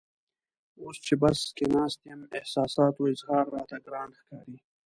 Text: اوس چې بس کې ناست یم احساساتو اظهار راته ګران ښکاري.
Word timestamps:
اوس 0.81 0.97
چې 1.05 1.13
بس 1.21 1.39
کې 1.57 1.65
ناست 1.75 1.99
یم 2.09 2.21
احساساتو 2.37 3.01
اظهار 3.13 3.45
راته 3.55 3.75
ګران 3.85 4.09
ښکاري. 4.19 4.57